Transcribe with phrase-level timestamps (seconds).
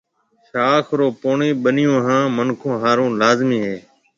[0.47, 3.77] شاخ رو پوڻِي ٻنِيون هانَ مِنکون هارون لازمِي هيَ۔